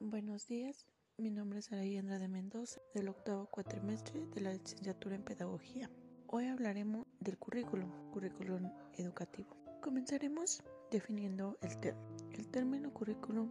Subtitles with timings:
[0.00, 0.86] Buenos días,
[1.16, 5.90] mi nombre es Arayendra de Mendoza, del octavo cuatrimestre de la licenciatura en Pedagogía.
[6.26, 9.48] Hoy hablaremos del currículum, currículum educativo.
[9.80, 12.06] Comenzaremos definiendo el término.
[12.30, 13.50] El término currículum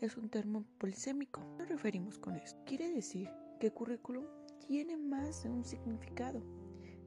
[0.00, 1.40] es un término polisémico.
[1.40, 2.60] ¿Qué nos referimos con esto?
[2.66, 3.30] Quiere decir
[3.60, 4.24] que currículum
[4.66, 6.42] tiene más de un significado,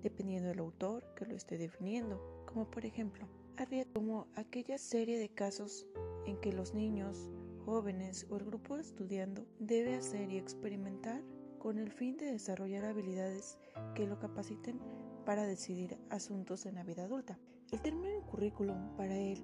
[0.01, 3.27] dependiendo del autor que lo esté definiendo, como por ejemplo,
[3.93, 5.85] como aquella serie de casos
[6.25, 7.29] en que los niños
[7.67, 11.21] jóvenes o el grupo estudiando debe hacer y experimentar
[11.59, 13.57] con el fin de desarrollar habilidades
[13.93, 14.79] que lo capaciten
[15.25, 17.37] para decidir asuntos en la vida adulta.
[17.73, 19.43] El término currículum para él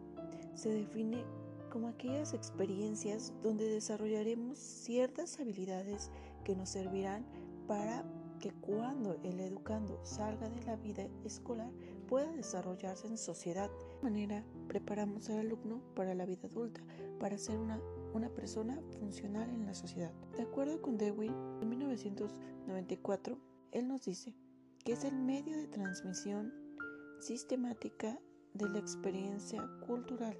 [0.53, 1.25] se define
[1.69, 6.09] como aquellas experiencias donde desarrollaremos ciertas habilidades
[6.45, 7.25] que nos servirán
[7.67, 8.05] para
[8.39, 11.71] que cuando el educando salga de la vida escolar
[12.07, 13.69] pueda desarrollarse en sociedad.
[13.69, 16.79] De esta manera preparamos al alumno para la vida adulta,
[17.19, 17.81] para ser una
[18.13, 20.13] una persona funcional en la sociedad.
[20.37, 21.29] De acuerdo con Dewey,
[21.61, 23.37] en 1994,
[23.71, 24.35] él nos dice
[24.83, 26.53] que es el medio de transmisión
[27.19, 28.19] sistemática
[28.53, 30.37] de la experiencia cultural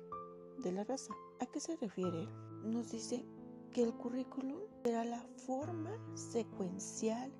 [0.64, 1.14] de la raza.
[1.40, 2.28] ¿A qué se refiere?
[2.64, 3.26] Nos dice
[3.72, 7.32] que el currículum será la forma secuencial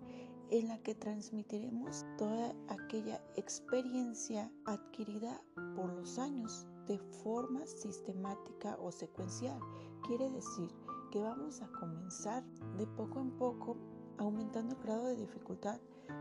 [0.50, 5.42] en la que transmitiremos toda aquella experiencia adquirida
[5.76, 9.60] por los años de forma sistemática o secuencial.
[10.06, 10.70] Quiere decir
[11.12, 12.44] que vamos a comenzar
[12.78, 13.78] de poco en poco
[14.18, 15.80] aumentando el grado de dificultad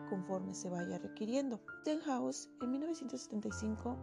[0.09, 1.61] conforme se vaya requiriendo.
[1.81, 3.97] Stenhouse en 1975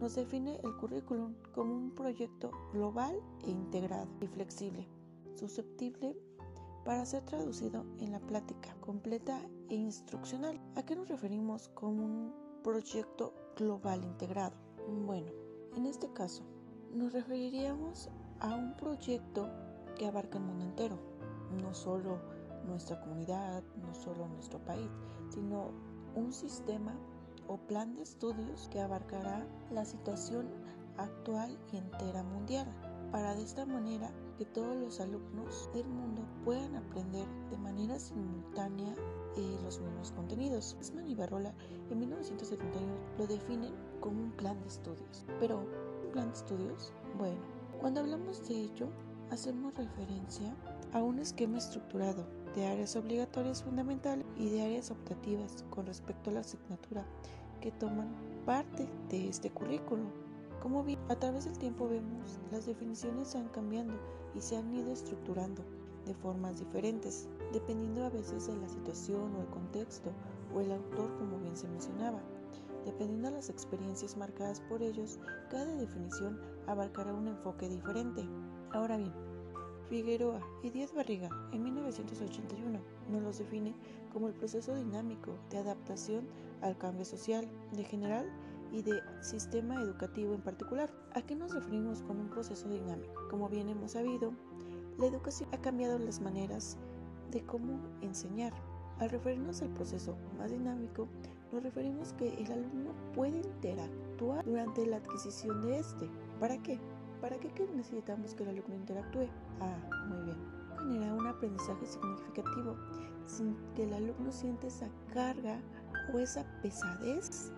[0.00, 4.88] nos define el currículum como un proyecto global e integrado y flexible,
[5.36, 6.16] susceptible
[6.84, 10.60] para ser traducido en la plática completa e instruccional.
[10.74, 14.56] ¿A qué nos referimos con un proyecto global integrado?
[15.06, 15.30] Bueno,
[15.76, 16.42] en este caso,
[16.92, 19.48] nos referiríamos a un proyecto
[19.96, 20.98] que abarca el mundo entero,
[21.62, 22.18] no solo
[22.66, 24.90] nuestra comunidad, no solo nuestro país,
[25.28, 25.70] sino
[26.14, 26.94] un sistema
[27.46, 30.48] o plan de estudios que abarcará la situación
[30.96, 32.66] actual y entera mundial,
[33.10, 38.92] para de esta manera que todos los alumnos del mundo puedan aprender de manera simultánea
[39.36, 40.76] eh, los mismos contenidos.
[40.80, 41.54] Esman y Barrola
[41.90, 45.24] en 1971 lo definen como un plan de estudios.
[45.38, 45.60] Pero,
[46.04, 46.92] ¿un plan de estudios?
[47.16, 47.38] Bueno,
[47.84, 48.88] cuando hablamos de ello,
[49.30, 50.56] hacemos referencia
[50.94, 52.24] a un esquema estructurado
[52.56, 57.04] de áreas obligatorias fundamentales y de áreas optativas con respecto a la asignatura
[57.60, 58.08] que toman
[58.46, 60.04] parte de este currículo.
[60.62, 63.92] Como bien, a través del tiempo vemos, las definiciones se han cambiando
[64.34, 65.62] y se han ido estructurando
[66.06, 70.10] de formas diferentes, dependiendo a veces de la situación o el contexto
[70.54, 72.22] o el autor como bien se mencionaba.
[72.86, 75.18] Dependiendo de las experiencias marcadas por ellos,
[75.50, 78.24] cada definición abarcará un enfoque diferente.
[78.72, 79.12] Ahora bien,
[79.88, 82.80] Figueroa y Díaz Barriga en 1981
[83.10, 83.74] nos los define
[84.12, 86.26] como el proceso dinámico de adaptación
[86.62, 88.26] al cambio social, de general
[88.72, 90.90] y de sistema educativo en particular.
[91.14, 93.28] ¿A qué nos referimos con un proceso dinámico?
[93.30, 94.32] Como bien hemos sabido,
[94.98, 96.78] la educación ha cambiado las maneras
[97.30, 98.52] de cómo enseñar.
[99.00, 101.08] Al referirnos al proceso más dinámico,
[101.52, 103.83] nos referimos que el alumno puede interactuar
[104.54, 106.08] durante la adquisición de este.
[106.38, 106.78] ¿Para qué?
[107.20, 109.26] ¿Para qué necesitamos que el alumno interactúe?
[109.60, 109.76] Ah,
[110.06, 110.36] muy bien.
[110.78, 112.76] Genera un aprendizaje significativo
[113.26, 115.60] sin que el alumno siente esa carga
[116.12, 117.50] o esa pesadez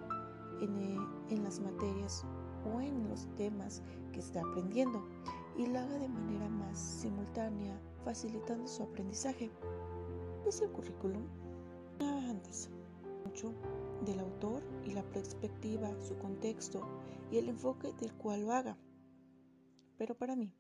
[0.63, 0.99] en, eh,
[1.29, 2.25] en las materias
[2.65, 3.83] o en los temas
[4.13, 5.07] que está aprendiendo
[5.59, 9.51] y lo haga de manera más simultánea, facilitando su aprendizaje.
[10.47, 11.27] Es el currículum.
[15.17, 16.87] Perspectiva, su contexto
[17.33, 18.77] y el enfoque del cual lo haga.
[19.97, 20.53] Pero para mí,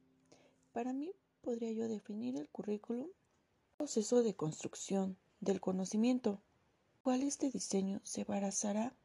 [0.73, 1.13] para mí
[1.43, 3.09] podría yo definir el currículum
[3.77, 6.41] proceso de construcción del conocimiento,
[7.03, 8.97] cual este diseño se basará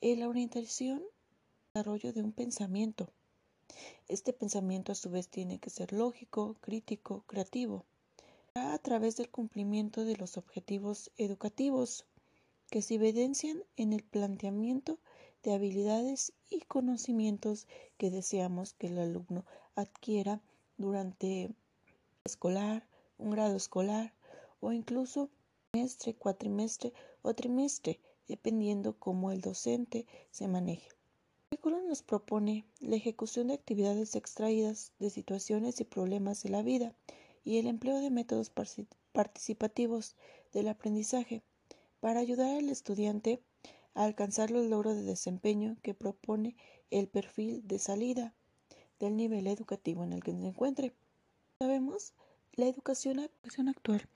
[0.00, 1.04] en la orientación
[1.72, 3.12] desarrollo de un pensamiento.
[4.08, 7.86] Este pensamiento a su vez tiene que ser lógico, crítico, creativo,
[8.54, 12.06] a través del cumplimiento de los objetivos educativos
[12.70, 14.98] que se evidencian en el planteamiento
[15.42, 17.66] de habilidades y conocimientos
[17.98, 19.44] que deseamos que el alumno
[19.76, 20.40] adquiera
[20.76, 21.54] durante
[22.24, 22.86] escolar,
[23.18, 24.12] un grado escolar
[24.60, 25.30] o incluso
[25.70, 26.92] trimestre, cuatrimestre
[27.22, 30.88] o trimestre, dependiendo cómo el docente se maneje.
[31.50, 36.62] El currículo nos propone la ejecución de actividades extraídas de situaciones y problemas de la
[36.62, 36.94] vida
[37.44, 38.50] y el empleo de métodos
[39.12, 40.16] participativos
[40.52, 41.42] del aprendizaje
[42.06, 43.42] para ayudar al estudiante
[43.94, 46.54] a alcanzar los logros de desempeño que propone
[46.92, 48.32] el perfil de salida
[49.00, 50.92] del nivel educativo en el que se encuentre.
[51.58, 52.12] Sabemos
[52.52, 54.06] La educación, actual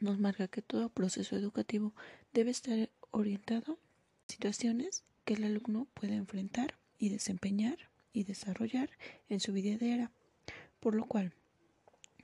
[0.00, 1.94] nos marca que todo proceso educativo
[2.34, 7.78] debe estar orientado a situaciones que el alumno puede enfrentar y desempeñar
[8.12, 8.90] y desarrollar
[9.30, 10.10] en su vida diaria,
[10.78, 11.32] por lo cual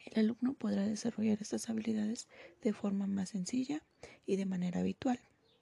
[0.06, 2.28] el alumno podrá desarrollar estas habilidades
[2.62, 3.82] de forma más sencilla
[4.26, 5.18] y de manera habitual.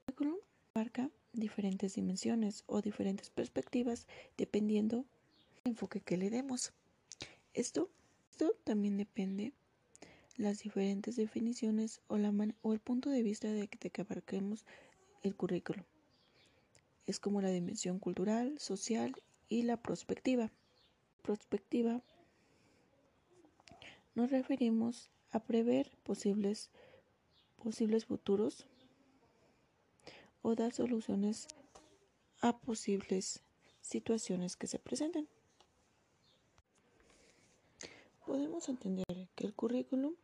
[0.06, 0.38] El currículum
[0.74, 4.06] abarca diferentes dimensiones o diferentes perspectivas
[4.36, 5.06] dependiendo
[5.64, 6.72] del enfoque que le demos.
[7.54, 7.90] Esto,
[8.30, 9.52] esto también depende
[10.36, 14.64] las diferentes definiciones o, la o el punto de vista de, de que abarquemos
[15.22, 15.84] el currículum.
[17.06, 19.14] Es como la dimensión cultural, social
[19.48, 20.50] y la prospectiva.
[21.22, 22.02] Prospectiva
[24.14, 26.70] nos referimos a prever posibles,
[28.06, 28.66] futuros
[30.42, 31.48] o dar soluciones
[32.40, 33.42] a posibles
[33.80, 35.28] situaciones que se presenten.
[38.26, 40.14] Podemos entender que el currículum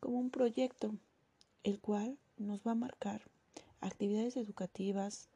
[0.00, 0.94] como un proyecto,
[1.64, 3.22] el cual nos va a marcar
[3.80, 5.28] actividades educativas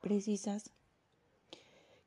[0.00, 0.70] precisas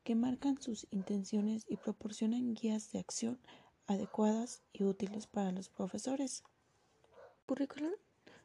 [0.04, 3.40] que marcan sus intenciones y proporcionan guías de acción
[3.86, 6.42] adecuadas y útiles para los profesores.
[7.48, 7.96] El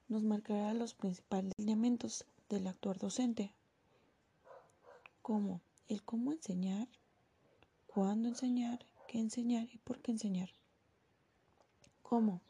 [0.07, 3.53] nos marcará los principales lineamientos del actuar docente,
[5.21, 6.87] como el cómo enseñar,
[7.87, 10.49] cuándo enseñar, qué enseñar y por qué enseñar.
[12.03, 12.41] ¿Cómo?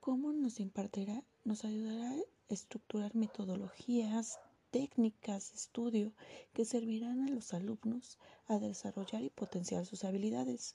[0.00, 1.22] ¿Cómo nos impartirá?
[1.44, 4.38] Nos ayudará a estructurar metodologías,
[4.70, 6.12] técnicas de estudio
[6.52, 8.18] que servirán a los alumnos
[8.48, 10.74] a desarrollar y potenciar sus habilidades.